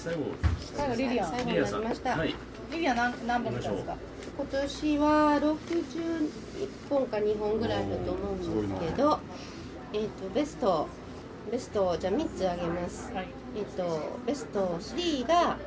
[0.00, 0.20] 最後。
[0.74, 1.26] 最後リリア。
[1.26, 2.34] ン最後になりました、はい。
[2.72, 3.96] リリアン何何本見たんですか？
[4.38, 6.28] 今年は61
[6.88, 9.20] 本か2本ぐらいだと思うんですけど、
[9.92, 10.88] えっ、とベスト
[11.52, 13.12] ベストをじゃあ3つあげます。
[13.12, 13.28] はい。
[13.56, 15.58] えっ、とベスト3が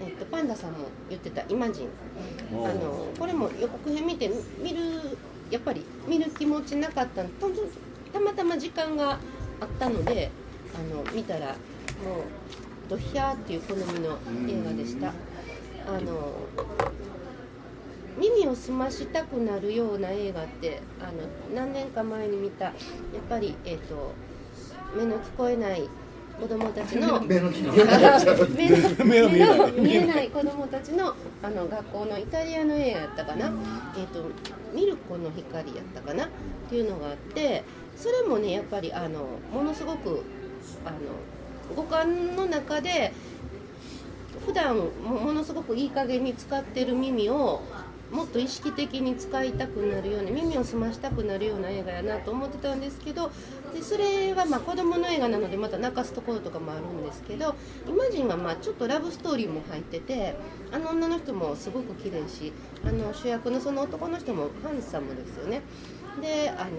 [0.00, 1.88] えっ、とパンダさんも言ってたイマジン。
[2.52, 5.16] あのこれも予告編見て見る
[5.50, 7.48] やっぱり見る気持ちなかったのと
[8.12, 9.18] たまたま時間が
[9.60, 10.30] あったので
[10.74, 11.56] あの見たらもう
[12.92, 15.08] ドヒャーっていう好みの映画でした。
[15.08, 15.12] あ
[15.98, 16.34] の
[18.18, 21.12] 耳を澄ましたくなるような映画ってあの
[21.54, 22.74] 何年か前に見たやっ
[23.30, 24.12] ぱり、えー、と
[24.94, 25.88] 目の聞こえない
[26.38, 27.60] 子供たちの 目の見
[29.94, 30.28] えない。
[30.30, 33.50] 子供たちのあの学校のイタリアの映画やったかな、
[33.96, 34.24] えー、と
[34.74, 36.26] ミルコの光やったかな。
[36.26, 36.28] っ
[36.68, 37.64] ていうのがあって
[37.96, 40.22] それもねやっぱりあのものすごく
[40.84, 40.98] あの
[41.74, 43.12] 五感の中で
[44.46, 47.62] 普段ものすごくいい加減に使ってる耳を
[48.12, 53.30] もっと意識的に使いたくなるような耳を澄ましたくなるような映画やなと思ってたんですけど
[53.72, 57.54] でそれはまあ子供の映画なのでまた泣かすところとかもあるんですけど
[57.88, 60.36] イマジンはまあちょっとラブストーリーも入ってて
[60.70, 62.52] あの女の人もすごく綺麗し
[62.84, 65.62] あの主役のその男の人もハンサムですよね。
[66.20, 66.70] であの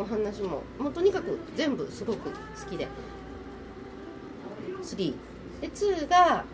[0.00, 2.36] お話ももうとにかく全部すごく好
[2.68, 2.88] きで
[4.96, 5.14] 3
[5.60, 6.44] で2が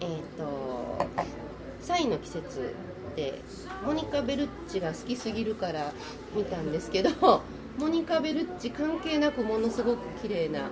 [0.00, 1.06] えっ、と
[1.82, 2.74] 「サイの季節」
[3.16, 3.40] で
[3.84, 5.92] モニカ・ベルッチが好きすぎるから
[6.36, 7.10] 見たんですけど
[7.78, 10.70] モニカ・ベルッチ関係なくものすごく綺麗な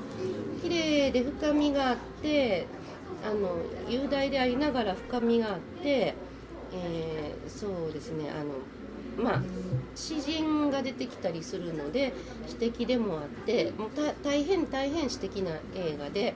[0.63, 2.67] 綺麗で深みがあって
[3.25, 3.57] あの
[3.89, 6.15] 雄大でありながら深みがあって、
[6.73, 9.42] えーそうですねあのまあ
[9.95, 12.13] 詩人が出てきたりするので
[12.47, 16.35] 詩的でもあってもうた大変大変詩的な映画で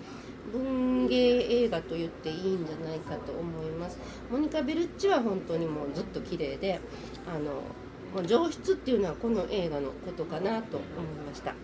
[0.53, 3.99] 文芸映画と言っていいんじゃないかと思います。
[4.31, 6.81] モニカ・ベルッチは本当にもうずっと綺麗で
[7.27, 11.55] あの上質っていうのはこの映画のことかなと思いました。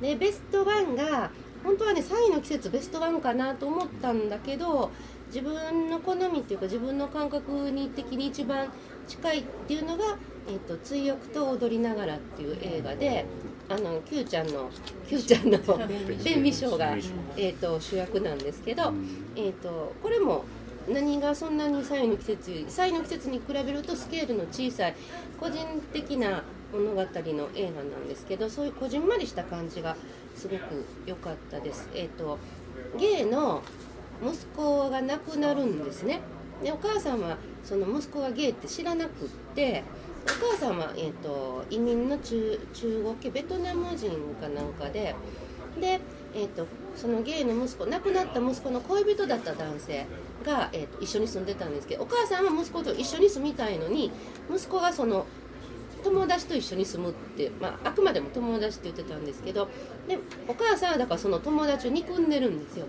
[0.00, 1.30] でベストワンが
[1.62, 4.90] 本当はね3位の季節ベストワンかなと思ったんだけど
[5.28, 8.68] 自分の好みっていうか自分の感覚に的に一番
[9.08, 13.24] 近いっていうのが「えー、と追憶と踊りながら」っていう映画で
[13.68, 14.70] あの Q ちゃんの
[15.08, 15.58] Q ちゃんの
[16.22, 16.94] 弁美賞が、
[17.36, 18.92] えー、と主役なんですけど、
[19.36, 20.44] えー、とこれも
[20.88, 24.94] 何がそんなに「サイの季節」より「サイの季節」に比べるとスケールの小さい
[25.40, 25.58] 個人
[25.92, 26.42] 的な
[26.72, 29.96] 物語の映画なんですけどそういうこじんまりした感じが
[30.36, 31.88] すごく良かったです。
[31.94, 32.38] えー、と
[32.98, 33.62] ゲイの
[34.22, 36.20] 息子が亡くなるんですね。
[36.62, 39.82] でお母さんはその息子がゲイって知らなくって
[40.24, 45.14] お母さんは、えー、と移民の中中国系ベトナム人かなんかで
[45.80, 46.00] で、
[46.34, 50.06] えー、とそのゲイの息子亡くなった息子の恋人だった男性
[50.44, 54.10] が、えー、と一緒に住んでたんですけどお母さんは息子と一緒に住みたいのに
[54.50, 55.26] 息子がその
[56.02, 59.68] 友達と一緒に住むって、まあ、あくまでも友達って言ってたんですけど
[60.06, 62.86] でお母さんはだからその友達を憎んでるんですよ。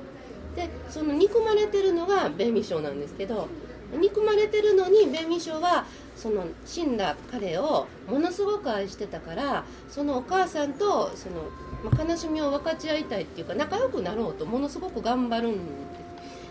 [0.55, 3.49] でその憎まれてるのが弁美賞なんですけど
[3.97, 5.85] 憎まれてるのに弁美賞は
[6.15, 11.49] その死んだ彼をものすごく愛してたからそのお母さんとその、
[11.83, 15.59] まあ、悲しみを分かち合いたいっていうか仲良くなろうとものすごく頑張るんで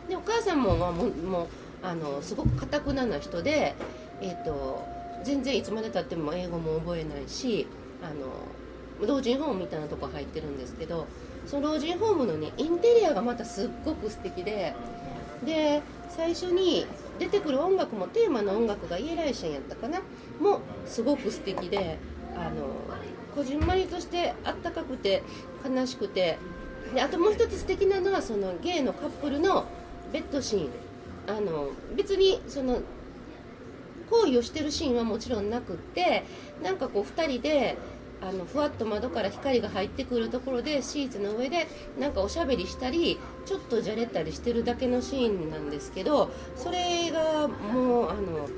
[0.09, 1.49] でお母さんも,、まあ、もも
[1.83, 3.75] あのすごくかたくなな人で、
[4.21, 4.87] えー、と
[5.23, 7.67] 全然いつまでたっても英語も覚えないし
[8.03, 11.07] あの老人ホームみたいなとこ入ってるんですけど
[11.47, 14.75] その老人ホームのねインテリアがまたすっごく素敵で
[15.45, 16.87] で最初に
[17.19, 20.01] 出てくる音楽もテーマの音楽がイエライシャンやったかな。
[20.41, 21.99] もすごく素敵で
[22.37, 22.67] あの
[23.35, 25.23] こじんまりとしてあったかくて
[25.65, 26.39] 悲しくて。
[26.95, 29.65] であともう一つ素敵なのはそのゲイのカップルの
[30.13, 30.71] ベッドシーン。
[31.27, 32.83] あの別にその
[34.11, 36.25] 行為をしてるシーンはもちろんなくって
[36.63, 37.77] なんかこう2人で
[38.27, 41.67] あのふわっと窓から光が入ってくるところでシーツの上で
[41.99, 48.49] なんかおしゃべりしたりちょっとじゃれたりしてるだけのシーンなんですけどそれがもうあの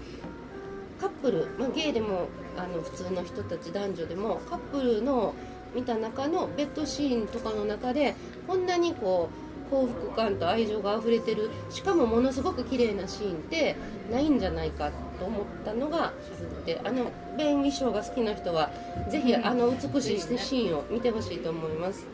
[1.01, 5.35] カップル、まあ、ゲイでもあの普通の人たち男女でもカップルの
[5.75, 8.15] 見た中のベッドシーンとかの中で
[8.47, 9.29] こんなにこ
[9.69, 13.77] う幸福感と愛情が溢れてるしかもものすごく綺麗なシーンって
[14.11, 16.13] ないんじゃないかっと思ったのが
[16.65, 18.71] であの弁衣装が好きな人は
[19.11, 22.07] ぜひあの美しいシーンを見てほしいと思います。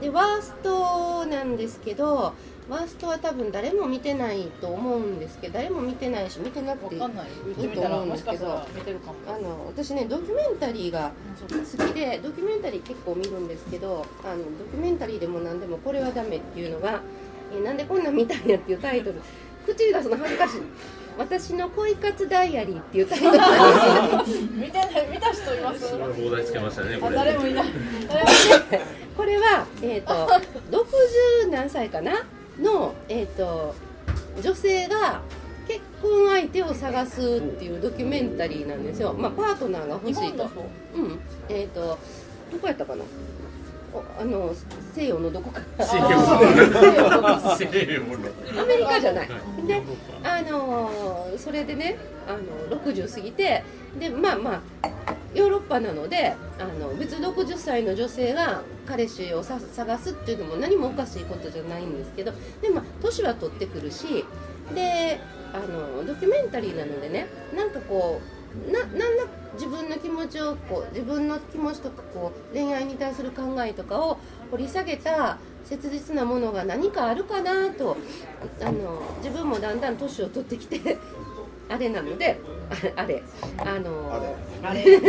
[0.00, 2.34] でワーストなんですけど
[2.68, 8.58] ワーストは多分誰も見てないと思うんですけど誰も見てないし見てなくていいと思うんですけどあ
[9.38, 11.12] の私ねドキュメンタリーが
[11.48, 17.00] 好きでドキュメンタリー結構見るんですけどあのドキュメンタリーでも何でもこれはダメっていうのが
[17.54, 19.22] えーなんでこんなん見たんやっていうタイトル
[19.66, 20.62] 口に出すの恥ずかしい。
[21.18, 23.32] 私の恋活ダイアリーっていうタイトル
[24.54, 27.16] 見てない見た人いますすごい放題つけましたねこあれ。
[27.16, 27.66] 誰もいない。
[29.16, 30.28] これは、えー、 と
[30.70, 32.26] 60何歳かな
[32.60, 33.74] の、えー、と
[34.42, 35.22] 女性が
[35.66, 40.48] 結婚相手を探すっていうドキュメンタリーなんですよ、まあ、パートナーが欲しいと。
[40.94, 41.18] うん。
[41.48, 41.98] えっ、と
[42.52, 43.02] どこやったかな。
[43.02, 43.06] お
[44.18, 44.54] あの
[44.94, 49.28] 西洋のどこか西洋の西洋のアメリカじゃない。
[49.66, 49.82] で、
[50.22, 53.64] あのーそれでね、あの60過ぎて、
[53.98, 54.96] で、まあまあ。
[55.36, 62.32] ヨーロッパなのであの別に60歳の女性が彼氏をさ探すっていうのも何もおかしいことじゃないんですけど
[62.62, 64.24] でもまあ年は取ってくるし
[64.74, 65.20] で
[65.52, 68.35] あのドキュメンタリーなのでねなんかこう
[68.70, 69.24] ななんだ
[69.54, 74.18] 自分の気持ちをこう自分の気持ちとかこう恋愛に対する考えとかを
[74.50, 77.96] 掘り下げた切実なものが何かあるかなと
[78.60, 80.98] あの自分もだんだん年を取ってきて
[81.68, 82.38] あれなので
[82.96, 83.22] ああれ
[83.58, 84.12] あの
[84.62, 85.00] あれ。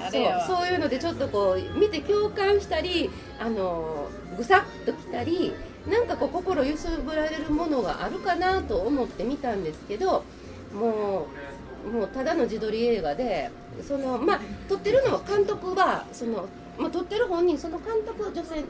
[0.00, 0.10] あ
[0.48, 5.52] そうそういうのでちょっとこう見て共感したりあのぐさっときたり
[5.88, 10.24] なんかこう心揺すぶられるものがあるかなと思って見たんですけど
[10.72, 13.50] もうもうただの自撮り映画で
[13.86, 16.48] そのまあ撮ってるのは監督はその、
[16.78, 18.64] まあ、撮ってる本人その監督女性が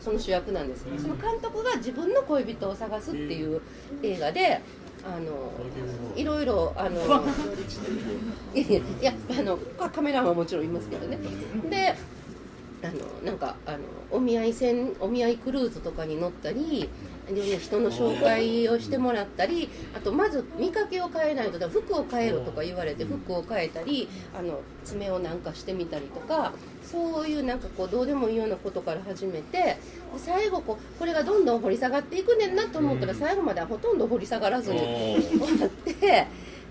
[0.00, 3.60] その主役なんですその監督が自分の恋人を探すっていう
[4.02, 4.60] 映画で
[5.04, 5.52] あの
[6.16, 7.00] いろいろあの
[8.54, 11.18] いやあのカカメラマンはもちろんいますけどね。
[11.70, 11.94] で
[12.86, 13.78] あのなんかあの
[14.10, 16.88] お見合い船お見合いクルーズとかに乗ったり
[17.28, 26.52] で、ね、人の紹介をしてもらったりあとまず見かけを変えないとだ服を変えろとか言われて服を変えたりあの爪をなんかしてみたりとか
[26.84, 29.76] そういうなんかこうどうでもいいようなことから始めてで
[30.18, 36.26] 最後こうこれがどんどん掘り下がっていくねんなと思ったら最後まではほとんど掘り下がらずに終わって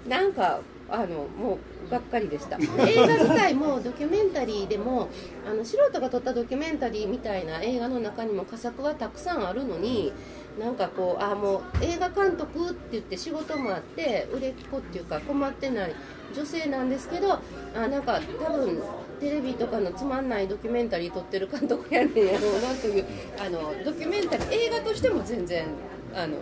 [0.08, 0.60] なんか
[0.90, 1.60] あのもう
[1.90, 2.58] がっかりでした。
[2.88, 5.10] 映画自体もドキュメンタリーでも
[5.50, 10.12] あの素人が撮ったドキュメンタリーみたいな映画の中にも佳作はたくさんあるのに
[10.60, 15.94] なんかこうあもう映画監督って言って仕事もあって売れっ子っていうか困ってない
[16.34, 18.82] 女性なんですけどあなんか多分
[19.20, 23.06] テレビとかのつまんないドキュメンタリー撮ってる監督やねんやろうなという
[23.38, 25.66] あのドキュメンタリー映画としても全然
[26.14, 26.38] あの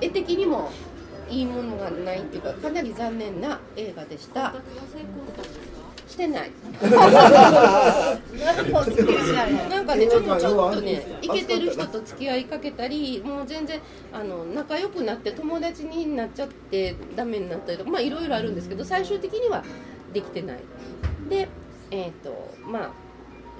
[0.00, 0.70] 絵的にも
[1.30, 4.54] いいものがないっていうかかなり残念な映画でした。
[6.06, 6.50] してない。
[9.70, 13.80] なんかねちょっとちょっとねイケてる人と付き合いかけたりもう全然
[14.12, 19.64] あの仲良くなって友達になっちゃってダメになったりとかまあいろいろあるんですけど最終的には
[20.12, 20.58] できてない。
[21.28, 21.48] で
[21.90, 22.90] えっ、とまあ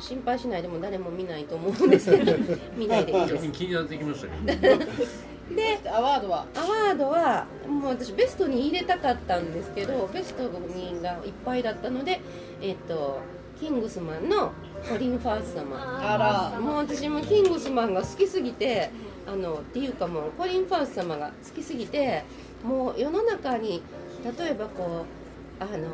[0.00, 2.32] 心配しないでも誰も見ないと思うんですけど
[2.76, 3.48] 見ないでいいです。
[3.48, 4.84] 気になってきましたけど
[5.50, 6.46] でアワードは？
[6.54, 12.20] アワードはもう私ベストに入れたかったんですけどベストにがいっぱいだったので
[12.62, 13.20] えっ、と
[13.60, 14.52] キングスマンの
[14.88, 15.76] コリン・ファース様。
[16.00, 16.60] あら。
[16.60, 18.90] もう私もキングスマンが好きすぎて
[19.26, 22.24] あのっていうかもうコリン・ファース様が好きすぎて
[22.62, 23.82] もう世の中に
[24.38, 25.04] 例えばこ
[25.60, 25.88] うあの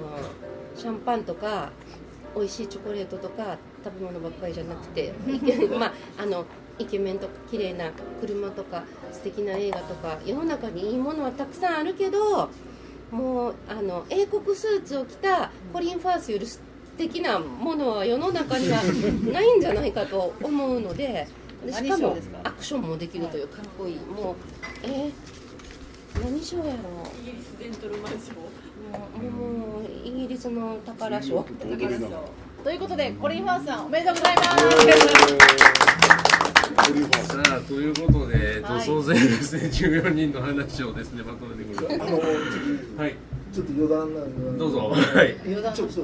[0.76, 1.70] シャンパンとか
[2.34, 5.12] 美味しいチョコレートとか食べ物ばっかりじゃなくて
[5.78, 6.44] まああの
[6.80, 12.48] イケメンとか綺麗な車とか素敵な映画とか世の中にいいものはたくさんあるけど
[13.10, 16.60] もうあの英国スーツを着たコリン・ファースより素
[16.96, 18.82] 敵なものは世の中には
[19.32, 21.26] ないんじゃないかと思うので
[21.66, 23.96] でしかもアクションもできるというかっこいい。
[23.96, 24.36] もう
[24.82, 25.12] えー、
[26.24, 26.74] 何賞やろう？
[27.22, 28.48] イギリスデントルマン賞も
[29.18, 31.44] うもうイギリスの宝賞
[32.64, 35.59] ということでコリン・ファースさんおめでとうございます
[37.70, 38.84] ということで、はい。
[38.84, 43.14] 総勢ですね14人の話をですねまとめてくれあのはい。
[43.54, 44.66] ちょっと余談なんでど。
[44.66, 44.78] うぞ。
[44.90, 45.36] はい。
[45.44, 45.72] 余談。
[45.72, 46.00] ちょっと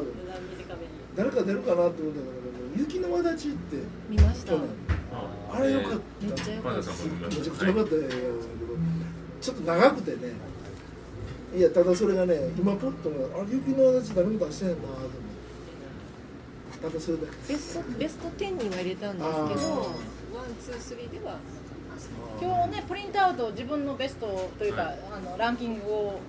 [1.17, 3.77] 誰か出るかなと思ったんだけど雪の轍って
[4.09, 4.53] 見ました。
[4.53, 5.97] あれよかった。
[6.25, 7.59] めっちゃくちゃ良かった映画だけど
[9.41, 10.19] ちょっと長くてね。
[11.57, 15.09] いやただそれがね今ポッとあれ雪の轍誰も出してんなと思っ
[16.71, 16.79] て。
[16.81, 17.55] ただそれだけ。
[17.55, 19.91] ベストベスト10には入れたんですけど
[20.47, 21.37] あワンツースリーでは
[22.41, 24.99] 今日ねプリントアウト自分のベストというか、はい。
[25.13, 26.21] あのランキングを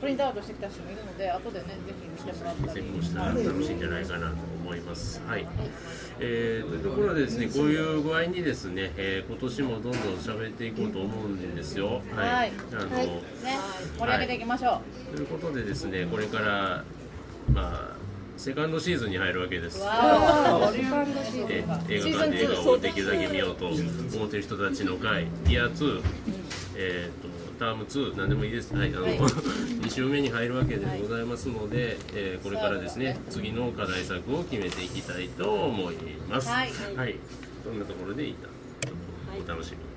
[0.00, 2.80] プリントアウトしてきた人もいるので後でねぜひ見てもらったり。
[2.82, 3.74] 成功したら楽しい。
[3.74, 5.22] んじゃないかなと思います。
[5.26, 5.46] はい。
[6.20, 12.02] えー、というところでですね、こういう具合にですね、えー今年もどんどん喋っていこうと思うんですよ。
[12.14, 12.52] はい。
[12.72, 13.06] あの、はい。
[13.06, 13.22] ね。
[13.98, 14.80] 盛り上げていきましょ
[15.12, 16.84] う、ということでですね、これから
[17.52, 18.04] まあ
[18.36, 19.80] セカンドシーズンに入るわけです。
[19.80, 25.72] わ セカンドえが映画館で映画をできるだけ見ようと思ってる人たちの会、イヤー。
[25.74, 26.02] 2、
[26.76, 29.18] えー、とターム2、なんでもいいです、はいあのはい。
[29.84, 35.96] 2週目に入るわけでございますので、えーこれからですね次の課題作を決めていきたいと思い
[36.28, 36.48] ます。
[36.48, 36.72] はい。
[37.64, 38.48] そんなところでいいた、
[38.88, 39.93] ちょっとお楽しみに。